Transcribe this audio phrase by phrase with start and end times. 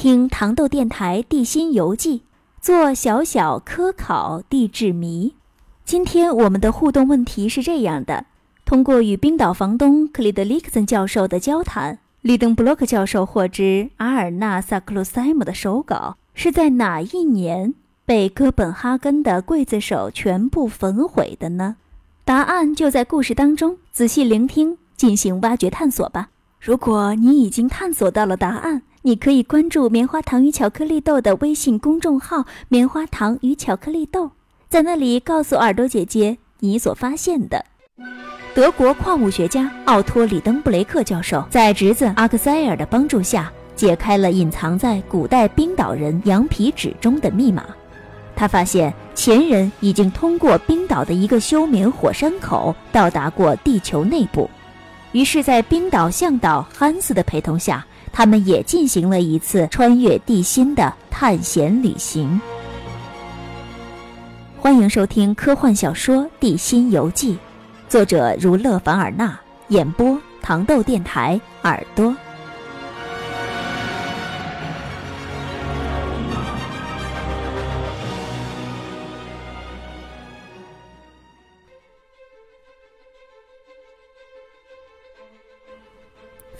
[0.00, 2.22] 听糖豆电台地心游记，
[2.58, 5.34] 做小小科考地质谜。
[5.84, 8.24] 今天我们的互动问题是这样的：
[8.64, 17.74] 通过与冰岛房东克里德里克森教授的交谈，利登布洛克教授获知阿尔纳萨克鲁塞姆的手稿是在哪一年
[18.06, 21.76] 被哥本哈根的刽子手全部焚毁的呢？
[22.24, 26.30] 答案就在故事当中，仔细聆听，进行挖掘探索吧。
[26.60, 34.32] 如果你已经探索到了答案，你可以关注“棉花糖与巧克力豆”的微信公众号“棉花糖与巧克力豆”，
[34.68, 37.64] 在那里告诉耳朵姐姐你所发现的。
[38.54, 47.64] 德国矿物学家奥托·里登布雷克教授在侄子阿克塞尔的帮助下，解开了隐藏在古代冰岛人羊皮纸中的密码。
[48.36, 54.50] 他发现前人已经通过冰岛的一个休眠火山口到达过地球内部，
[55.12, 62.40] 于是，在冰岛向导汉斯的陪同下，他们也进行了一次穿越地心的探险旅行。
[64.56, 67.34] 欢迎收听科幻小说《地心游记》，
[67.88, 69.36] 作者如勒凡尔纳，
[69.68, 72.14] 演播糖豆电台耳朵。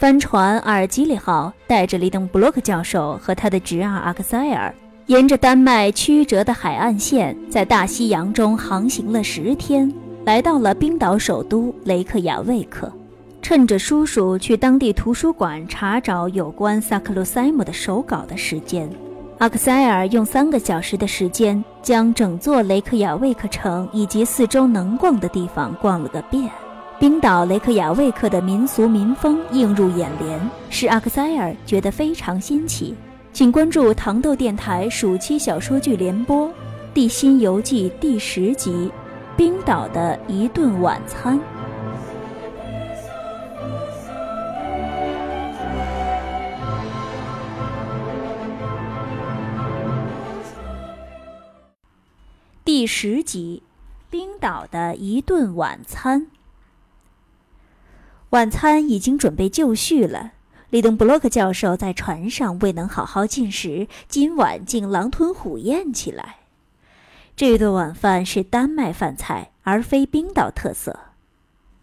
[0.00, 4.74] 帆船阿尔基里号带着利登布洛克教授和他的侄儿阿克塞尔，
[5.08, 9.92] 沿着丹麦曲折的海岸线，在大西洋中航行了十天，
[10.24, 12.90] 来到了冰岛首都雷克雅未克。
[13.42, 18.88] 趁着叔叔去当地图书馆查找有关萨克鲁塞姆的手稿的时间，
[19.36, 26.50] 阿克塞尔用三个小时的时间，将整座雷克雅未克城以及四周能逛的地方逛了个遍。
[27.00, 32.94] 冰岛雷克雅未克的民俗民风映入眼帘，使阿克塞尔觉得非常新奇。
[33.32, 36.46] 请关注糖豆电台暑期小说剧联播
[36.92, 38.70] 《地心游记》第十集
[39.34, 41.38] 《冰岛的一顿晚餐》。
[52.62, 53.62] 第十集
[54.10, 56.20] 《冰岛的一顿晚餐》。
[58.30, 60.32] 晚餐已经准备就绪了。
[60.70, 66.36] 利登布洛克教授在船上未能好好进食，今晚竟狼吞虎咽起来。
[67.34, 71.00] 这顿晚饭是丹麦饭菜，而非冰岛特色，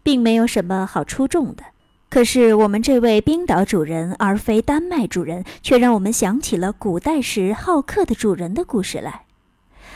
[0.04, 1.64] 并没有什么好出众的。
[2.10, 9.24] 可是我们这位冰岛主人，而非丹麦主人，却让我们想起了古代时好客的主人的故事来。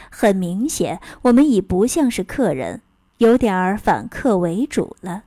[0.10, 2.82] 很明显，我们已不像是客人，
[3.20, 5.24] 有点儿反客为主了。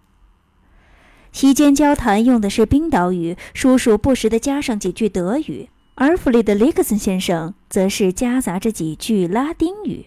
[1.34, 10.06] 席间交谈用的是冰岛语，叔叔不时地加上几句德语，而弗里德里克森先生则是夹杂着几句拉丁语，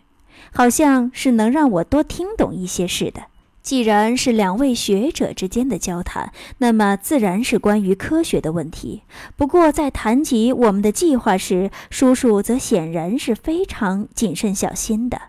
[0.54, 3.24] 好像是能让我多听懂一些似的。
[3.62, 9.02] 既然是两位学者之间的交谈，那么自然是关于科学的问题。
[9.36, 15.20] 不过在谈及我们的计划时，叔叔则显然是非常谨慎小心的。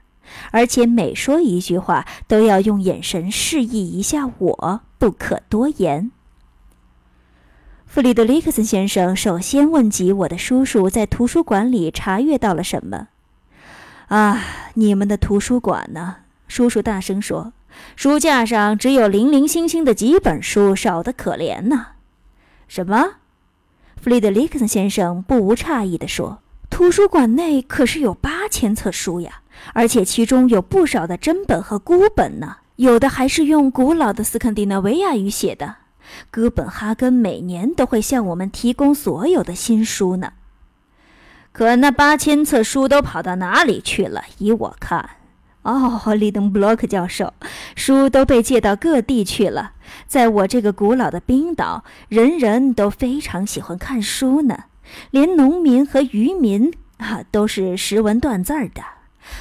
[0.52, 6.10] 而且每说一句话，都要用眼神示意一下我，不可多言。
[7.86, 13.08] 弗里德里克森先生首先问及我的叔叔在图书馆里查阅到了什么。
[14.08, 14.42] 啊，
[14.74, 16.16] 你们的图书馆呢？
[16.48, 17.52] 叔叔大声说
[17.96, 21.88] ：“书架上只有零零星星的几本书，少得可怜呐。”
[22.68, 23.16] 什么？
[24.00, 26.38] 弗里德里克森先生不无诧异地说
[26.70, 29.42] ：“图书馆内可是有八千册书呀！”
[29.74, 35.78] 而且其中有不少的真本和孤本呢，有的还是用古老的斯堪的纳维亚语写的。
[36.30, 40.34] 哥本哈根每年都会向我们提供所有的新书呢。
[41.50, 44.22] 可那八千册书都跑到哪里去了？
[44.38, 45.10] 依我看，
[45.62, 47.34] 哦，利登布洛克教授，
[47.74, 49.72] 书都被借到各地去了。
[50.06, 54.66] 在我这个古老的冰岛，人人都非常喜欢看书呢，
[55.10, 58.82] 连农民和渔民啊，都是识文断字儿的。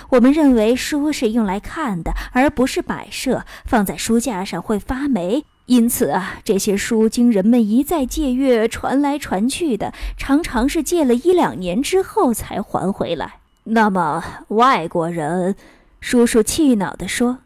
[0.09, 5.45] 我们认为书是用来看的，而不是摆设，放在书架上会发霉。
[5.65, 13.39] 因此啊，这些书经人们一再借阅，传来传去的，常常是借了一两年之后才还回来。
[13.65, 15.55] 那么外国人，
[15.99, 17.39] 叔叔气恼地说：“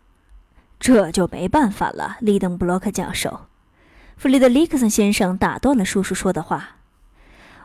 [0.79, 3.47] 这就没办法了。”利登布洛克教授，
[4.17, 6.75] 弗里德里克森先生打断了叔叔说的话。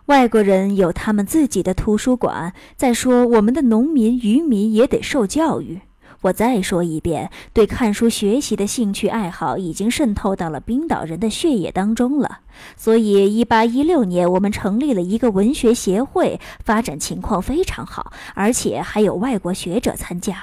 [0.06, 2.52] 外国人有他们自己的图书馆。
[2.76, 5.80] 再说，我们的农民、渔民也得受教育。
[6.22, 12.38] 我再说一遍，对看书学习的兴趣爱好已经渗透到了冰岛人的血液当中了。
[12.76, 20.36] 所以，一八一六年，我们成立了一个文学协会，发展情况非常好，而且还有外国学者参加。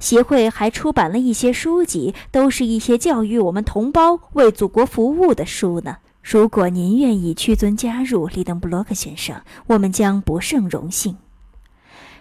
[0.00, 5.98] 协会还出版了一些书籍，都是一些教育我们同胞、为祖国服务的书呢。
[6.24, 11.18] 如果您愿意屈尊加入，里登布洛克先生，我们将不胜荣幸。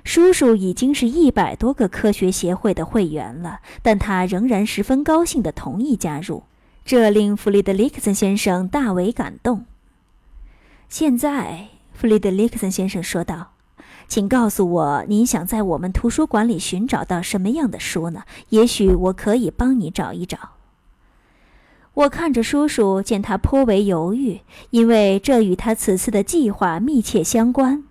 [0.04, 6.44] 叔叔已经是一百多个科学协会的会员了，但他仍然十分高兴地同意加入，
[6.84, 9.64] 这令弗里德里克森先生大为感动。
[10.90, 13.54] 现在，弗里德里克森先生说道
[14.10, 18.24] ：“请告诉我，您想在我们图书馆里寻找到什么样的书呢？
[18.50, 20.38] 也许我可以帮你找一找。”
[21.94, 24.42] 我看着叔叔，见他颇为犹豫，
[24.72, 27.84] 因为这与他此次的计划密切相关。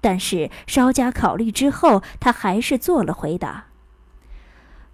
[0.00, 3.64] 但是稍加考虑之后，他还是做了回答。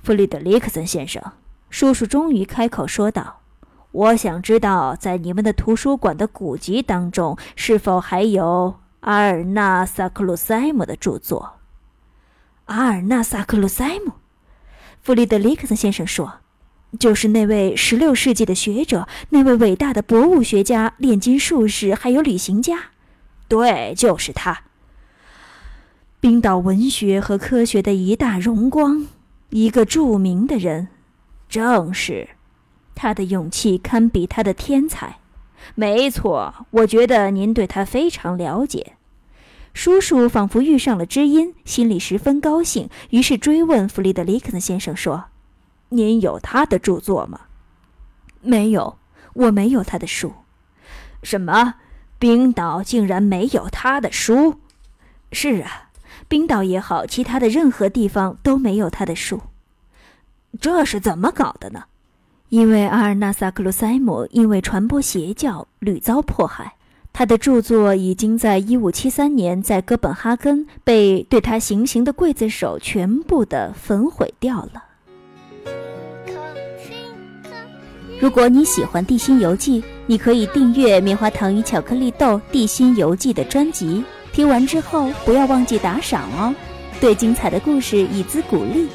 [0.02, 1.22] 弗里德里克森先生，
[1.68, 3.40] 叔叔终于开口说道
[3.92, 11.56] ：“我想知道，在你们的图书馆的古籍当中，是否还有阿尔纳萨克鲁塞姆的著作？”
[12.64, 14.12] 阿尔纳萨克鲁塞姆，
[15.02, 16.40] 弗里德里克森先生说
[16.98, 22.90] ：“就是那位十六世纪的学者，那位伟大的博物学家、炼金术士，还有旅行家。
[23.48, 24.62] 对，就是他。”
[26.20, 29.06] 冰岛文学和科学的一大荣光，
[29.50, 30.88] 一个著名的人，
[31.50, 32.28] 正是
[32.94, 35.18] 他的勇气堪比他的天才。
[35.74, 38.94] 没错，我觉得您对他非常了解。
[39.74, 45.24] 叔叔仿佛遇上了知音，心里十分高兴，于是追问弗里德里克森先生说
[45.96, 47.40] ：“您有他的著作吗
[48.42, 48.98] ？”“没有，
[49.34, 50.32] 我没有他的书。
[51.22, 51.74] ”“什么？
[52.18, 54.60] 冰岛竟然没有他的书
[55.32, 55.80] ？”“是啊。”
[56.26, 59.42] 冰岛也好，其他的任何地方都没有他的书，
[60.58, 61.84] 这是怎么搞的呢？
[62.48, 66.76] 因为阿尔纳萨克鲁塞姆因为传播邪教屡遭迫害，
[67.12, 74.82] 他的著作已经在1573年在哥本哈根被对他行刑的刽子手全部的焚毁掉了。
[78.20, 84.02] 如果你喜欢《地心游记》，你可以订阅《棉花糖与巧克力豆地心游记》的专辑。
[84.32, 86.54] 听完之后，不要忘记打赏哦，
[87.00, 88.88] 对精彩的故事以资鼓励。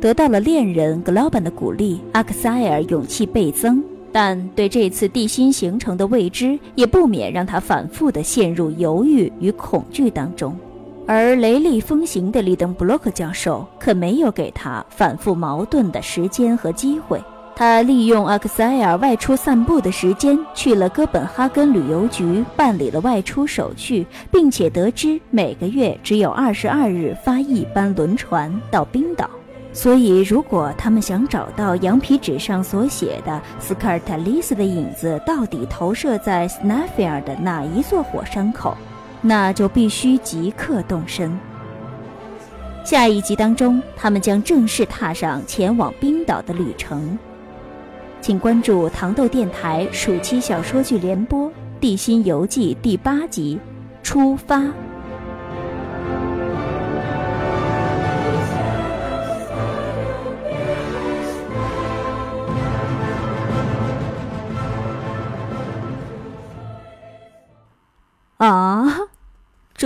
[0.00, 3.84] 得到了恋人格劳本的鼓励，阿克塞尔勇气倍增。
[4.10, 10.56] 但对这次地心形成的未知，也不免让他反复地陷入犹豫与恐惧当中。
[11.06, 17.20] 而雷厉风行的里登布洛克教授可没有给他反复矛盾的时间和机会。
[17.54, 29.28] 他利用阿克塞尔外出散步的时间，去了哥本哈根旅游局办理了外出手续，并且得知每个月只有二十二日发一班轮船到冰岛。
[29.72, 38.76] 所以，如果他们想找到羊皮纸上所写的斯科尔塔利斯的影子到底投射在斯纳菲尔的哪一座火山口，
[39.22, 41.38] 那就必须即刻动身。
[42.84, 47.16] 下一集当中，他们将正式踏上前往冰岛的旅程。
[48.20, 53.58] 请关注糖豆电台暑期小说剧联播《地心游记》第八集
[54.04, 54.58] 《出发》。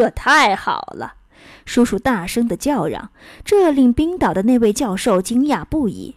[0.05, 1.15] 可太好了！
[1.65, 3.09] 叔叔大声的叫嚷，
[3.43, 6.17] 这令冰岛的那位教授惊讶不已。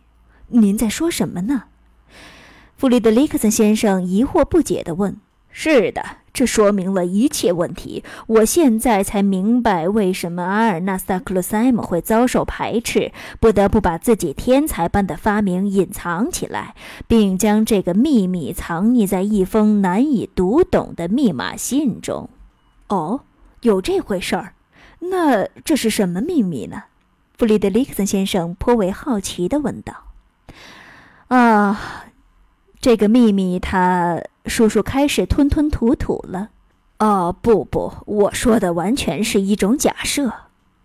[0.50, 1.64] 您在说什么呢？
[2.76, 5.16] 弗里德里克森先生疑惑不解地问。
[5.50, 6.04] 是的，
[6.34, 8.04] 这说明了一切问题。
[8.28, 16.76] 我现在才明白为什么阿尔纳萨克鲁塞姆会遭受排斥，不得不把自己天才般的发明隐藏起来，
[17.08, 22.30] 并将这个秘密藏匿在一封难以读懂的密码信中。
[22.90, 23.22] 哦，
[23.62, 24.54] 有这回事儿？
[25.00, 26.84] 那这是什么秘密呢？
[27.38, 29.94] 弗里德里克森先生颇为好奇地问道。
[31.28, 32.04] 啊。
[32.80, 36.52] 这个秘密，他叔叔开始吞吞吐吐了。
[37.00, 40.32] 哦，不不，我说的完全是一种假设。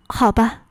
[0.09, 0.63] 好吧，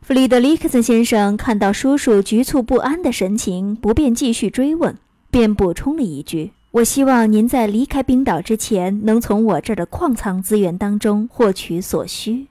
[0.00, 4.96] 弗里德里克森先生看到叔叔局促不安的神情，不便继续追问，
[5.28, 12.48] 便补充了一句：“我希望您在离开冰岛之前，能从我这儿的矿藏资源当中获取所需。”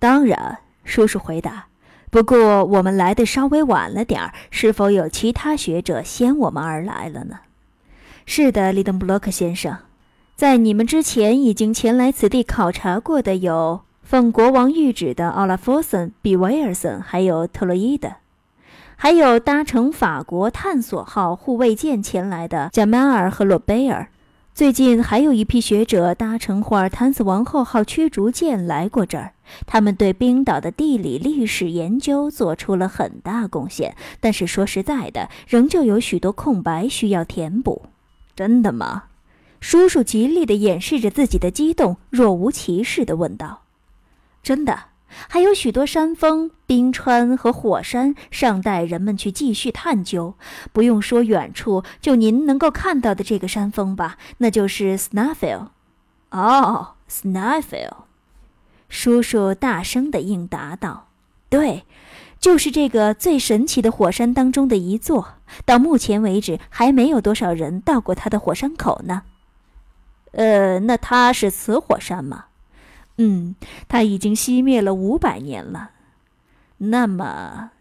[0.00, 1.66] 当然，叔叔回答。
[2.10, 7.38] 不过我们来的稍微晚了点儿，是否有其他学者先我们而来了呢？
[8.26, 9.78] 是的，利登布洛克先生，
[10.34, 18.16] 在你们之前已经前来此地考察过的有奉国王谕旨的奥拉夫森、比维尔森，还有特洛伊的，
[19.02, 24.08] 还有搭乘法国探索号护卫舰前来的贾曼尔和洛贝尔。
[24.54, 29.32] 最近还有一批学者搭乘霍尔坦斯王后号驱逐舰来过这儿，
[29.64, 33.96] 他们对冰岛的地理历史研究做出了很大贡献。
[34.20, 37.86] 但是说实在的，仍旧有许多空白需要填补。
[38.36, 39.04] 真的吗？
[39.60, 43.62] 叔叔极力地掩饰着自己的激动，若无其事地问道
[44.44, 44.78] ：“真的。”
[45.28, 50.34] 还有许多山峰、冰川和火山尚待人们去继续探究。
[50.72, 55.68] 不用说远处，就您能够看到的这个山峰吧，那就是 Snaffle。
[56.30, 58.04] 哦，Snaffle，
[58.88, 61.08] 叔叔大声地应答道
[61.50, 61.84] ：“对，
[62.38, 65.34] 就是这个最神奇的火山当中的一座。
[65.64, 69.22] 到目前为止，还没有多少人到过它的火山口呢。
[70.32, 72.44] 呃，那它是死火山吗？”
[73.22, 73.54] 嗯，
[73.86, 75.90] 它已经熄灭了五百年了。
[76.78, 77.72] 那么，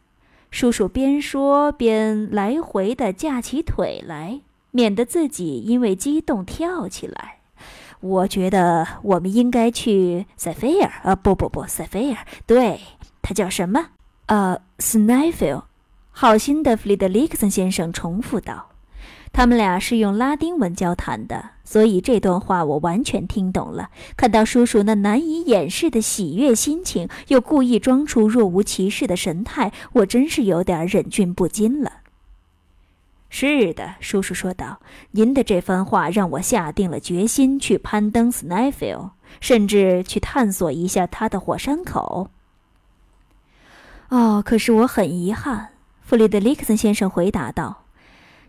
[0.52, 4.42] 叔叔边说边来回的架起腿来，
[4.72, 7.38] 免得自己因为激动跳起来。
[8.02, 12.82] 我觉得我们应该去塞菲尔啊，不不不，塞菲尔，对，
[13.22, 13.92] 他叫什么？
[14.26, 15.64] 呃，斯奈菲尔。
[16.12, 18.72] 好心的弗里德里克森先生重复道。
[19.40, 23.90] 他们俩是用拉丁文交谈的，所以这段话我完全听懂了。
[24.18, 31.90] 看到叔叔那难以掩饰的喜悦心情，又故意装出若无其事的神态，我真是有点忍俊不禁了。
[33.30, 34.82] 是的，叔叔说道
[35.12, 42.30] ：“您的这番话让我下定了决心去攀登 s n i f i l 甚至去探索一下它的火山口。”
[44.12, 45.70] 哦，可是我很遗憾，
[46.02, 47.84] 弗里德里克森先生回答道。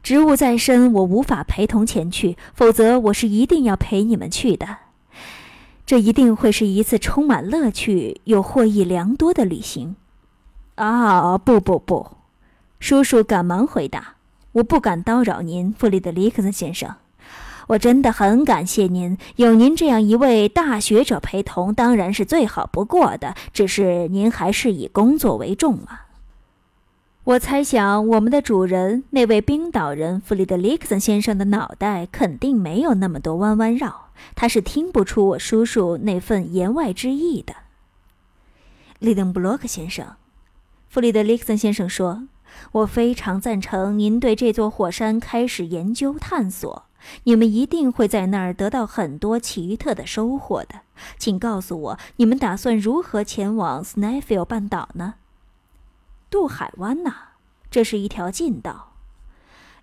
[0.02, 4.78] 职务在身，我无法陪同前去，否则我是一定要陪你们去的。
[5.84, 9.96] 这一定会是一次充满乐趣又获益良多的旅行。
[10.76, 12.12] 啊，不不不，
[12.78, 14.14] 叔叔赶忙回答
[14.52, 16.94] ：“我不敢叨扰您，弗里德里克森先生。
[17.68, 23.34] 我真的很感谢您，有您这样一位大学者陪同，当然是最好不过的。
[23.52, 26.06] 只是您还是以工作为重啊。”
[27.24, 37.54] 我猜想，我们的主人那位冰岛人弗里德里克森先生的脑袋肯定没有那么多弯弯绕，他是听不出我叔叔那份言外之意的。
[38.98, 40.14] 利登布洛克先生，
[40.88, 42.26] 弗里德里克森先生说
[42.72, 46.84] ：“我非常赞成您对这座火山开始研究探索，
[47.24, 50.80] 你们一定会在那儿得到很多奇特的收获的。
[51.18, 55.16] 请告诉我，你们打算如何前往斯 f i e l 半岛呢？”
[56.30, 57.12] 渡海湾呐，
[57.70, 58.92] 这是一条近道。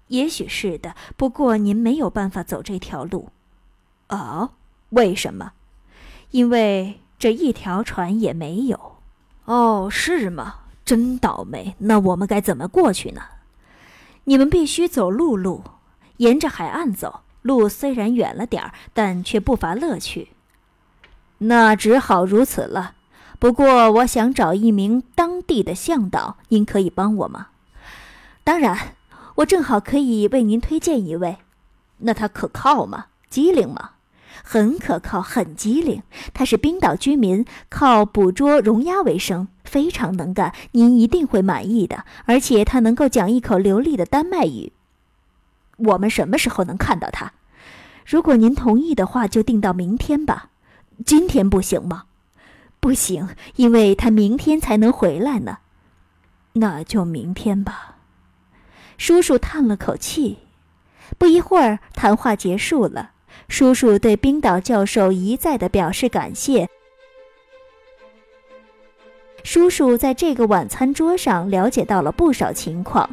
[0.07, 3.29] 也许是的，不过您没有办法走这条路。
[4.07, 4.51] 哦，
[4.91, 5.51] 为什么？
[6.31, 8.95] 因为这一条船也没有。
[9.45, 10.59] 哦，是吗？
[10.85, 11.75] 真倒霉。
[11.79, 13.21] 那我们该怎么过去呢？
[14.23, 15.63] 你们必须走陆路，
[16.17, 17.21] 沿着海岸走。
[17.41, 20.29] 路虽然远了点儿，但却不乏乐趣。
[21.39, 22.95] 那只好如此了。
[23.39, 27.49] 不过，我想找一名当地的向导，您可以帮我吗？
[28.43, 28.95] 当然，
[29.35, 31.37] 我正好可以为您推荐一位。
[31.99, 33.05] 那他可靠吗？
[33.29, 33.91] 机灵吗？
[34.43, 36.01] 很可靠，很机灵。
[36.33, 40.53] 他是冰岛居民，靠捕捉龙鸭为生，非常能干。
[40.71, 42.05] 您一定会满意的。
[42.25, 44.71] 而且他能够讲一口流利的丹麦语。
[45.77, 47.33] 我们什么时候能看到他？
[48.03, 50.49] 如果您同意的话，就定到明天吧。
[51.05, 52.05] 今天不行吗？
[52.87, 55.57] 不行，因为他明天才能回来呢。
[56.53, 57.97] 那就明天吧。
[58.97, 60.37] 叔叔叹了口气。
[61.17, 63.11] 不一会儿，谈话结束了。
[63.49, 66.69] 叔叔对冰岛教授一再的表示感谢。
[69.43, 73.09] 叔叔在这个晚餐桌上了解到了不少情况。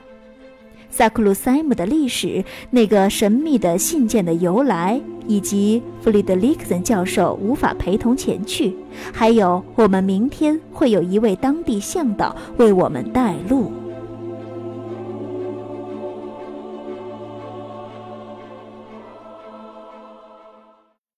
[0.97, 8.77] 萨克鲁塞姆的历史，那个神秘的信件的由来，以及弗里德里克森教授无法陪同前去，
[9.13, 13.73] 还有我们明天会有一位当地向导为我们带路。